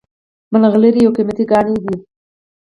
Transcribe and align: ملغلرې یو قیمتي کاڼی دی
ملغلرې 0.53 0.99
یو 1.05 1.15
قیمتي 1.17 1.45
کاڼی 1.51 1.75
دی 1.83 1.95